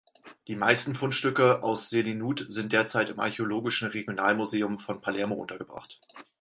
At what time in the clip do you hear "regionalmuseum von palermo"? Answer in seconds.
3.89-5.35